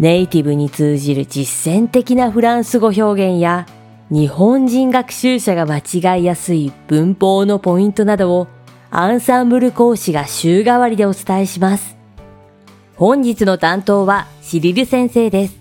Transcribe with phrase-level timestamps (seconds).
[0.00, 3.02] ネイティブに通じる実践的なフランス語表
[3.32, 3.66] 現や
[4.10, 8.48] 日本人学習者が間違いやすい文法のポイントなどを
[8.90, 11.96] アンサンブル講師が週替わりでお伝えします。
[12.96, 15.60] 本日の担当はシリル先生です。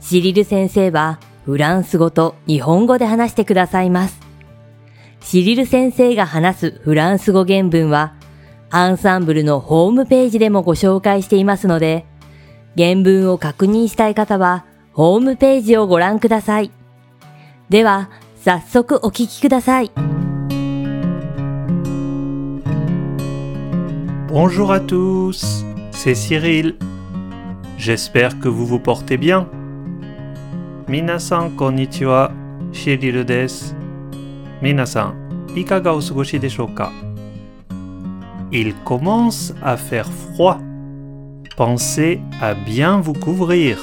[0.00, 4.20] シリル先生はフランス語と日本語で話してくださいます。
[5.20, 8.14] シリル先生が話すフランス語原文は
[8.70, 12.04] アンサンブルのホームページでもご紹介していますので、
[12.78, 16.70] 原文を確認したい方は、ホームページをご覧ください。
[17.68, 18.08] では、
[18.44, 19.90] 早速お聞きください。
[24.28, 26.76] Bonjour à tous, c'est Cyril.
[27.78, 29.48] J'espère que vous vous portez bien.
[30.86, 32.30] Minasan konnichiwa,
[32.72, 33.74] Cyril です。
[34.62, 36.92] 皆さん、いかがお過ごしでしょうか
[38.52, 40.04] Il commence à faire
[40.36, 40.67] froid.
[41.58, 43.82] pensez à bien vous couvrir.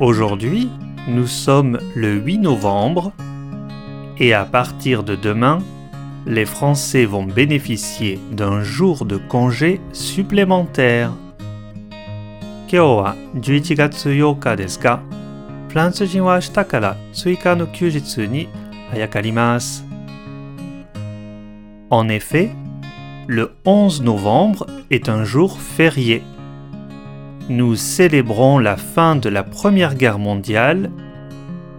[0.00, 0.68] Aujourd'hui,
[1.08, 3.12] nous sommes le 8 novembre
[4.18, 5.58] et à partir de demain,
[6.26, 11.10] les Français vont bénéficier d'un jour de congé supplémentaire.
[12.68, 15.02] 今日は11月8日ですが、
[15.68, 18.48] フランス人は明日から追加の休日に
[18.92, 19.82] Ayakalimas.
[21.90, 22.50] En effet,
[23.26, 26.22] le 11 novembre est un jour férié.
[27.48, 30.90] Nous célébrons la fin de la Première Guerre mondiale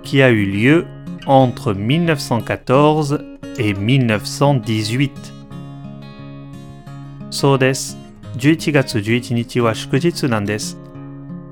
[0.03, 0.85] qui a eu lieu
[1.25, 3.24] entre 1914
[3.57, 5.34] et 1918.
[7.29, 7.97] そうです。
[8.38, 10.78] 11月11日は祝日なんです。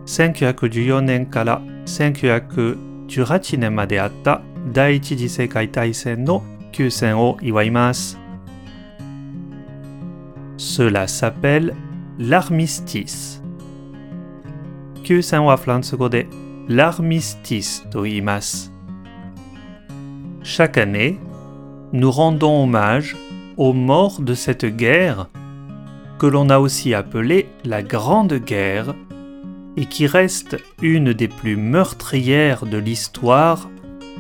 [0.08, 4.40] 1914年から1918年まであった
[10.58, 11.76] cela s'appelle
[12.18, 13.44] l'armistice.
[14.96, 15.10] Chaque
[16.70, 17.84] l'armistice
[20.42, 21.20] Chaque année,
[21.94, 23.16] nous rendons hommage
[23.58, 25.30] aux morts de cette guerre
[26.18, 28.96] que l'on a aussi appelée la Grande Guerre
[29.78, 33.70] et qui reste une des plus meurtrières de l'histoire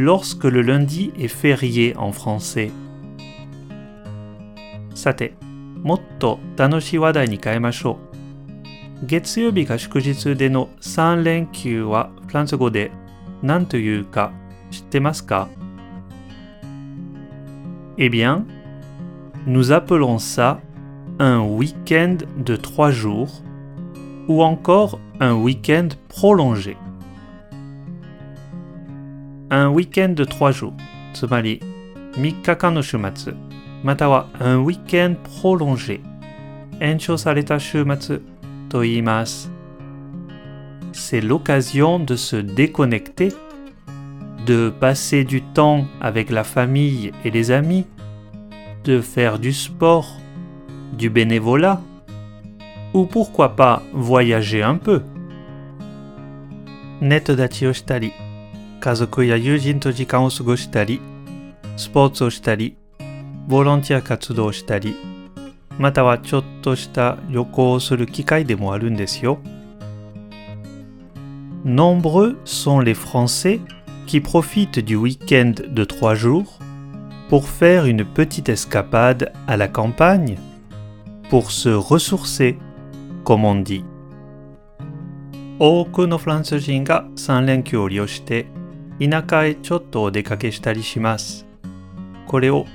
[0.00, 2.70] lorsque le lundi est férié en français.
[4.94, 5.32] Sate,
[5.82, 7.96] motto tanoshi wadai ni kaemashou.
[9.10, 12.86] Getsuyobi ga shukujitsu de no 3 renkyu wa Fransugo de
[13.42, 14.30] nan toyuu ka
[14.70, 15.48] shitemasu ka?
[17.98, 18.44] Eh bien,
[19.46, 20.60] nous appelons ça
[21.18, 23.42] un week-end de 3 jours
[24.28, 26.76] ou encore un week-end prolongé
[29.50, 30.74] un week-end de trois jours,
[31.22, 33.30] no shumatsu,
[33.84, 36.00] matawa un week-end prolongé,
[40.92, 43.28] c'est l'occasion de se déconnecter,
[44.46, 47.86] de passer du temps avec la famille et les amis,
[48.84, 50.16] de faire du sport,
[50.96, 51.80] du bénévolat,
[52.94, 55.02] ou pourquoi pas voyager un peu.
[57.00, 58.12] ネット立ちをしたり
[58.80, 61.00] casako ya yujin to jikan o sugoshitari
[61.76, 62.74] sports o shitari
[63.48, 64.96] volontia katsudou shitari
[65.78, 69.00] mata wa chotto shita ryokou o suru kikai demo aru n
[71.64, 73.60] nombreux sont les français
[74.06, 76.58] qui profitent du weekend de 3 jours
[77.28, 80.36] pour faire une petite escapade à la campagne
[81.30, 82.56] pour se ressourcer
[83.24, 83.84] comme on dit
[85.58, 88.04] beaucoup de français utilisent les
[88.44, 88.57] 3
[89.00, 91.46] 田舎へちょっとお出かけしたりします。
[92.26, 92.66] これを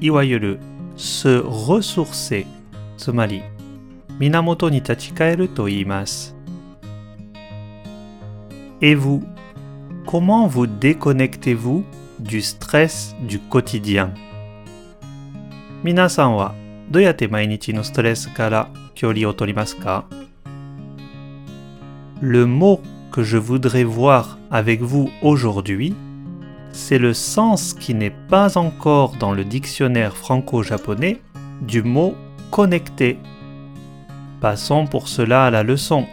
[0.00, 0.58] いわゆる
[0.96, 2.46] se ressourcer
[2.96, 3.42] つまり
[4.18, 6.34] 源に立ち返ると言います。
[8.80, 9.22] Et vous,
[10.06, 11.84] comment vous déconnectez-vous
[12.22, 14.14] du stress du quotidien?
[15.82, 16.54] 皆さんは
[16.90, 20.06] どうやって毎日のストレスから距離を取りますか
[22.22, 22.80] Le mot
[23.16, 25.96] que je voudrais voir avec vous aujourd'hui,
[26.70, 31.22] c'est le sens qui n'est pas encore dans le dictionnaire franco-japonais
[31.62, 32.14] du mot
[32.50, 33.16] connecté.
[34.42, 36.04] Passons pour cela à la leçon.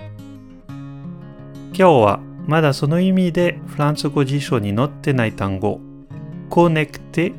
[1.73, 5.81] Kyoa, mada sono imi de franzoko jisho ni notte nai tango,
[6.50, 7.33] connecté,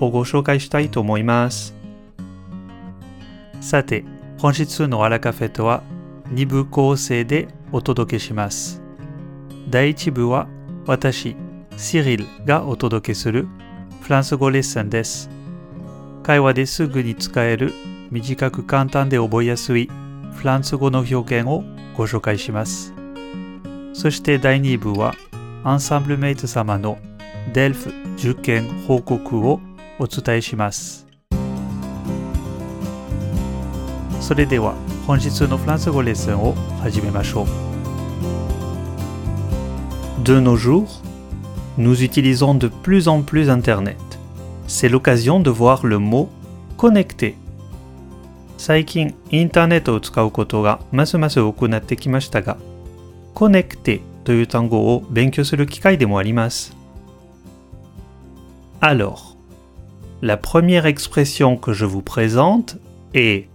[0.00, 1.74] o go shokai shitai to moimasu.
[3.60, 4.04] Sate,
[4.38, 5.82] franjitsu no alakafeto wa,
[6.32, 8.80] nibu kousei de o todoke shimas.
[9.68, 10.46] 第1部は
[10.86, 11.34] 私、
[11.76, 13.48] シリルがお届けする
[14.00, 15.28] フランス語レッスンです。
[16.22, 17.72] 会話ですぐに使える
[18.12, 19.90] 短く簡単で覚えやすい
[20.34, 21.64] フランス語の表現を
[21.96, 22.94] ご紹介します。
[23.92, 25.14] そして第2部は
[25.64, 26.98] アンサンブルメイト様の
[27.52, 27.90] デルフ
[28.20, 29.60] 受験報告を
[29.98, 31.08] お伝えします。
[34.20, 34.76] それでは
[35.08, 37.65] 本日のフランス語レッスンを始めましょう。
[40.26, 41.02] De nos jours,
[41.78, 43.96] nous utilisons de plus en plus Internet.
[44.66, 46.28] C'est l'occasion de voir le mot
[46.78, 47.36] connecté.
[58.80, 59.36] Alors,
[60.22, 62.76] la première expression que je vous présente
[63.14, 63.48] est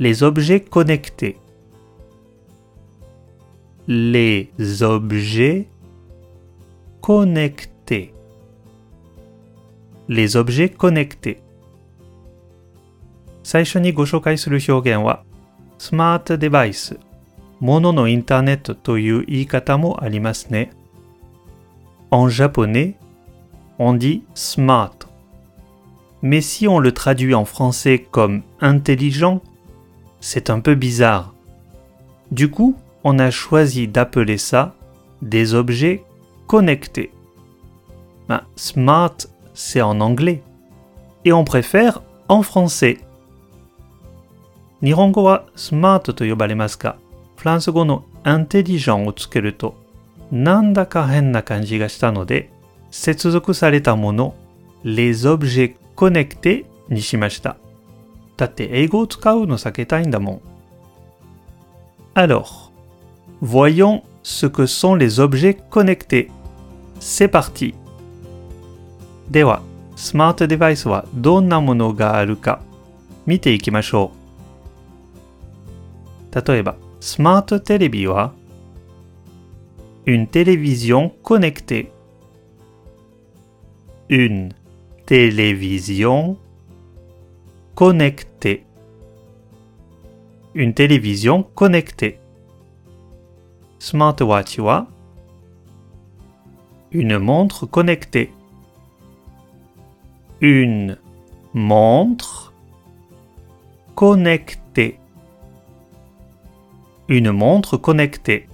[0.00, 1.36] les objets connectés
[3.88, 4.48] les
[4.82, 5.68] objets
[7.00, 8.12] connectés.
[10.08, 11.38] Les objets connectés.
[13.44, 13.82] smart
[16.30, 16.94] device,
[22.10, 22.94] En japonais,
[23.78, 24.94] on dit smart.
[26.22, 29.42] Mais si on le traduit en français comme intelligent,
[30.20, 31.34] c'est un peu bizarre.
[32.32, 34.74] Du coup, on a choisi d'appeler ça
[35.22, 36.02] des objets
[36.46, 37.12] connectés.
[38.28, 39.14] Ben, smart,
[39.52, 40.42] c'est en anglais.
[41.26, 42.98] Et on préfère en français.
[44.82, 46.96] Nihongo wa smart to yobaremasu ka?
[47.36, 49.74] francego no intelligent o tsukeru to
[50.32, 52.46] nandaka henna kanji ga shita node
[52.90, 54.34] setsuzoku sareta mono
[54.84, 57.56] les objets connectés ni shimashita.
[58.38, 60.40] Datte eigo o tsukau no saketai nda mon.
[62.14, 62.63] Alors,
[63.40, 66.30] Voyons ce que sont les objets connectés.
[67.00, 67.74] C'est parti.
[69.32, 69.62] smart
[69.96, 72.60] smart device wa, donna wa
[80.06, 81.90] une télévision connectée.
[84.10, 84.52] Une
[85.06, 86.28] télévision
[87.74, 88.64] connectée.
[90.54, 92.18] Une télévision connectée
[93.84, 94.58] smartwatch
[96.90, 98.32] une montre connectée.
[100.40, 100.96] Une
[101.52, 102.54] montre
[103.94, 104.98] connectée.
[107.08, 108.48] Une montre connectée.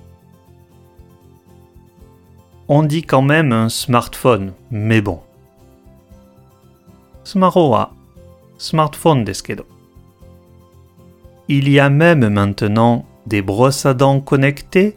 [2.66, 5.20] On dit quand même un smartphone, mais bon.
[7.22, 7.87] Smartphone
[8.58, 9.64] smartphone deskedo.
[11.49, 14.96] Il y a même maintenant des brosses à dents connectées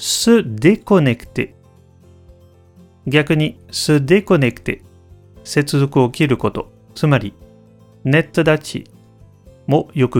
[0.00, 1.54] Se déconnecter.
[3.08, 4.82] Gakni se déconnecter.
[5.42, 6.28] Setz d'où ko kir
[8.04, 8.84] net d'achi.
[9.66, 10.18] Mo yok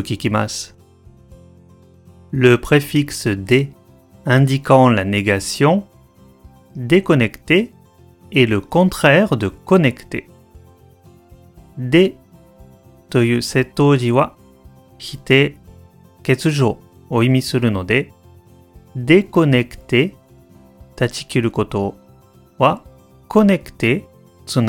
[2.32, 3.70] Le préfixe dé
[4.26, 5.84] indiquant la négation
[6.74, 7.70] déconnecter
[8.32, 10.28] est le contraire de connecter.
[11.76, 12.12] De.
[13.10, 14.36] Toyu se t'oji wa
[14.98, 15.54] kite
[16.24, 16.78] ketz jo.
[17.22, 18.17] de
[18.96, 20.14] déconnecter
[20.96, 21.94] 断ち切ること
[22.58, 22.80] は
[23.28, 24.04] connect
[24.50, 24.68] Il y a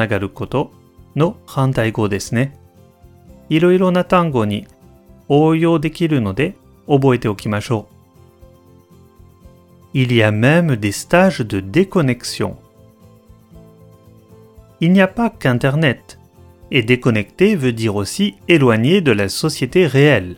[10.32, 12.58] même des stages de déconnexion.
[14.82, 16.20] Il n'y a pas qu'Internet.
[16.72, 20.36] Et déconnecter veut dire aussi éloigné de la société réelle.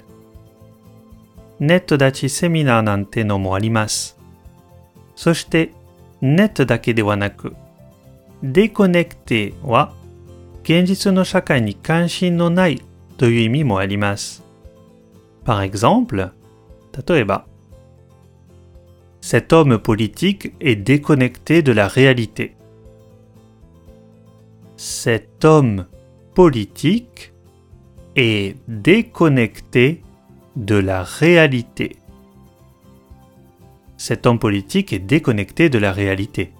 [1.62, 4.18] ネット立ちセミナーなんてのもあります。
[5.15, 5.72] そして、
[6.20, 7.56] ネットだけではなく、
[8.41, 9.94] デコネクテは、
[10.63, 12.82] 現実の社会に関心のない
[13.18, 14.44] という意味もあります。
[15.46, 16.32] Par exemple,
[17.08, 17.46] 例えば、
[19.22, 22.56] Cet homme politique est déconnecté de la réalité.
[24.77, 25.86] Cet homme
[26.34, 27.32] politique
[28.15, 30.01] est déconnecté
[30.55, 31.96] de la réalité.
[33.98, 36.51] Cet homme politique est déconnecté de la réalité.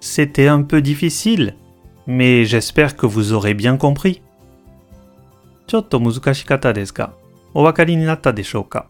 [0.00, 1.56] C'était un peu difficile,
[2.06, 4.20] mais j'espère que vous aurez bien compris.
[5.66, 7.14] ちょっと難しかったですが、
[7.54, 8.86] お分かりになったでしょうか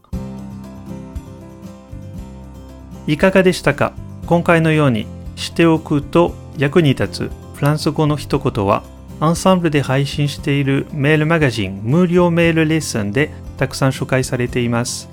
[3.06, 3.94] いかがでしたか
[4.26, 5.06] 今回のように
[5.36, 8.82] しておくと役に立つランス語の一言は
[9.20, 15.08] アンサンブルで配信しているメールマガジン無料メールレッスンでたくさん紹介されています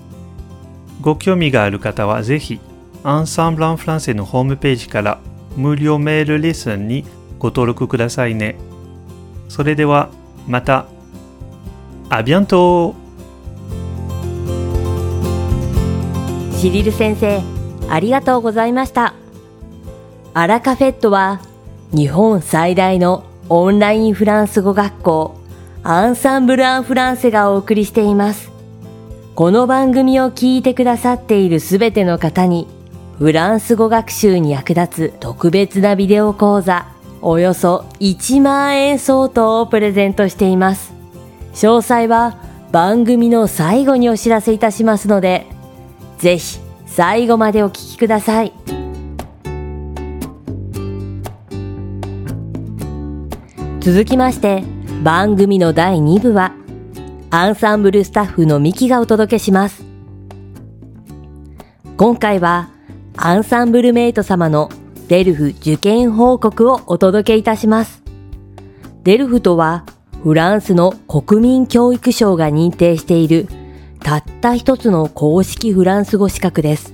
[0.99, 2.59] ご興味がある方はぜひ
[3.05, 5.21] アンサンブル・アン・フランセのホームページから
[5.55, 7.05] 無料メールレッスンに
[7.39, 8.55] ご登録くださいね
[9.47, 10.09] それでは
[10.45, 10.87] また
[12.09, 12.93] アビアント
[16.57, 17.41] シリル先生、
[17.89, 19.15] ありがとうございました。
[20.35, 21.41] アラカフェットは
[21.93, 25.35] 日本最大のオンラインフランス語学校
[25.83, 28.51] アンサンブル・アン・フランセがお送りしています。
[29.35, 32.67] この番組を聞いてくださっているすべての方に
[33.17, 36.85] フランス語学習に役立つ特別なビデオ講座
[37.21, 40.93] およそ1万円相当をプレゼントしています。
[41.55, 42.37] 詳細は
[42.71, 45.45] 番組の最後にお知らせいたしますので、
[46.19, 48.80] ぜひ最後までお聞きください。
[53.81, 54.63] 続きまして
[55.03, 56.53] 番組の第2部は
[57.31, 59.83] アンサンブルスタッフのミキがお届けします
[61.97, 62.69] 今回は
[63.17, 64.69] アンサンブルメイト様の
[65.07, 68.03] デルフ受験報告をお届けいたします
[69.01, 69.87] デルフとは
[70.21, 73.47] フランスの国民教育省が認定している
[73.99, 76.93] たった一つの公式フランス語資格です。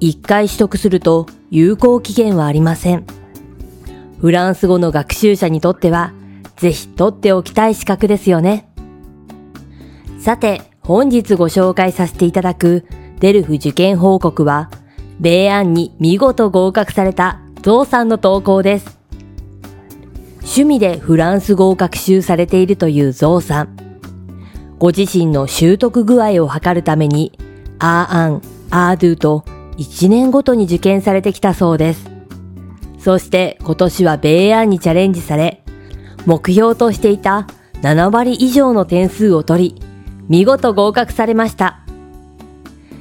[0.00, 3.06] 一回取得すると有効期限はありません。
[4.20, 6.12] フランス語の学習者にとっては、
[6.56, 8.68] ぜひ取っておきたい資格ですよね。
[10.20, 12.84] さて、本日ご紹介させていただく
[13.20, 14.70] デルフ受験報告は、
[15.20, 18.98] 米案に見事合格されたゾウさんの投稿です。
[20.40, 23.68] 趣味でフランス語を学習されているというゾウさん。
[24.78, 27.38] ご自身の習得具合を測るために、
[27.78, 29.44] アーアン、アードゥと
[29.78, 32.19] 1年ごとに受験されてきたそうです。
[33.02, 35.62] そして今年は米安にチャレンジされ、
[36.26, 37.46] 目標としていた
[37.80, 39.82] 7割以上の点数を取り、
[40.28, 41.80] 見事合格されました。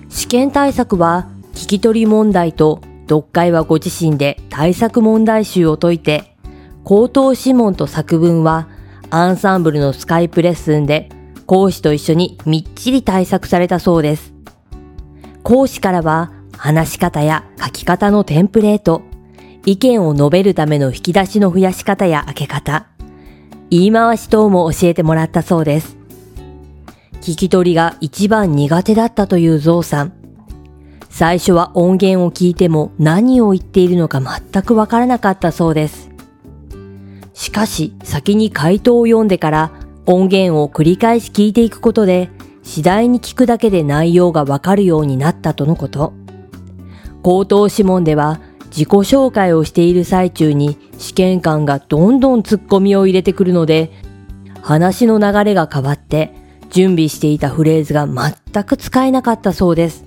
[0.07, 2.79] 試験対策は聞き取り問題と
[3.09, 6.33] 読解はご自身で対策問題集を解いて、
[6.85, 8.69] 口頭諮問と作文は
[9.09, 11.09] アンサンブルのスカイプレッスンで
[11.45, 14.33] 講師と一緒にみっちり対策されたそうです。
[15.43, 19.01] 講師からは話し方や書き方のテンプレート、
[19.65, 22.87] 意見を述べるための引き出しの増やし方や開け方、
[23.69, 25.95] 言い回し等も教えてもらったそうです。
[27.21, 30.13] 聞き取りが一番苦手だったというゾウさん。
[31.09, 36.09] 最初は音源を聞いても何を言っているのか全くわからなかったそうです。
[37.33, 39.71] しかし先に回答を読んでから
[40.05, 42.29] 音源を繰り返し聞いていくことで
[42.63, 46.13] 次第に聞くだけで内容がわかるようになったとのこと。
[47.21, 48.39] 口頭諮問では
[48.79, 53.91] 自己紹介をしている最中に試験官がどんどんツッコミを入れてくるので、
[54.61, 56.33] 話の流れが変わって
[56.69, 60.05] 準備していたフレーズが全く使えなかったそうです。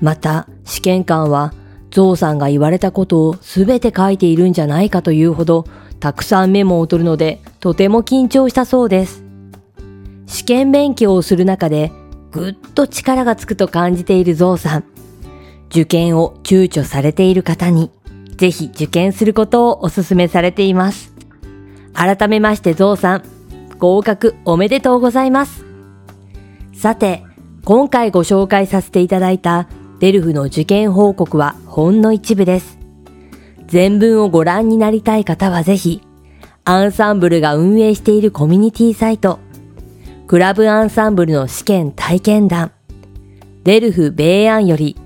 [0.00, 1.52] また、試験官は
[1.92, 5.64] ゾウさんが言われたことを全て書いているんじゃないかというほど、
[6.00, 9.22] たくさんメモを取るので、とても緊張したそうです。
[10.26, 11.92] 試験勉強をする中で、
[12.32, 14.84] ぐっと力がつくと感じているゾウさん。
[15.70, 17.90] 受験を躊躇されている方に、
[18.36, 21.12] ぜひ受験することをお勧めされています。
[21.94, 23.22] 改めましてゾウさん、
[23.78, 25.64] 合格おめでとうございます。
[26.74, 27.22] さて、
[27.64, 29.68] 今回ご紹介させていただいた
[30.00, 32.78] デルフの受験報告はほんの一部です。
[33.68, 36.02] 全文をご覧になりたい方はぜひ、
[36.64, 39.38] アンサンブルが運営しているコミュニティサイト、
[40.26, 42.72] クラブアンサンブルの試験体験談、
[43.62, 44.96] デルフ米安より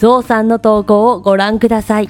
[0.00, 2.08] ゾウさんの投稿をご覧ください。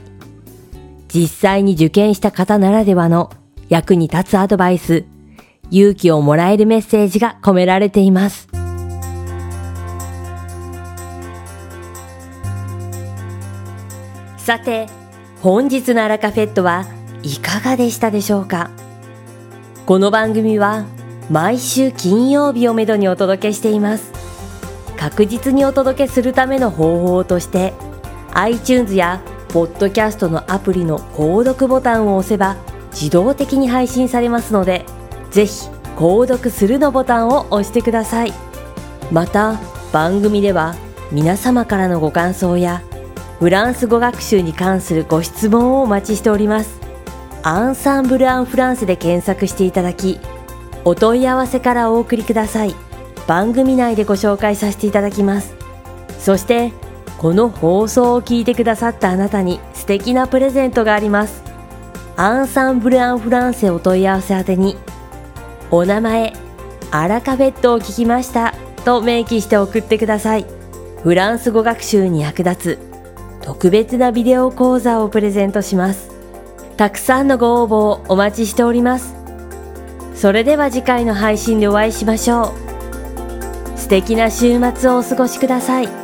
[1.13, 3.33] 実際に受験した方ならではの
[3.69, 5.07] 役に立つアドバイス、
[5.73, 8.47] 勇気をもらえるメッセージが込められています。
[14.39, 14.87] さて、
[15.43, 16.85] 本日のアラカフェットは
[17.25, 18.71] いかがでしたでしょうか
[19.87, 20.85] この番組は
[21.29, 24.20] 毎週金曜日をめどにお届けしています。
[25.01, 27.73] 確実にお届けするための方法として
[28.35, 32.57] iTunes や Podcast のアプリの購読ボタンを押せば
[32.93, 34.85] 自動的に配信されますので
[35.31, 38.35] ぜひ「購読する」のボタンを押してください
[39.11, 39.59] また
[39.91, 40.75] 番組では
[41.11, 42.83] 皆様からのご感想や
[43.39, 46.79] フランス語学習に関するご質問をお待ちしております
[47.43, 50.21] アンサンブル・アン・フランスで検索していただき
[50.85, 52.77] お問い合わせからお送りください。
[53.27, 55.55] 番組内でご紹介させていただきます
[56.19, 56.73] そして
[57.19, 61.43] この放送を聞いてくださったあなたに素敵なプレゼントがあります
[62.17, 64.77] アンサンブル・アン・フランセお問い合わせ宛てに
[65.71, 66.33] お名前
[66.91, 70.47] アラカフェットを聞きましたと明記して送ってください
[71.03, 72.79] フランス語学習に役立つ
[73.45, 76.11] 特別なビデオ講座をプレゼントします
[76.77, 79.15] たくさんのご応募をお待ちしております
[80.15, 82.70] それでは次回の配信でお会いしましょう
[83.91, 86.00] 敵な週末をお過ごしください。